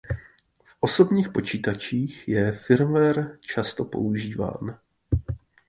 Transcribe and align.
V 0.63 0.77
osobních 0.79 1.29
počítačích 1.29 2.27
je 2.27 2.51
firmware 2.51 3.37
často 3.41 3.85
používán. 3.85 4.79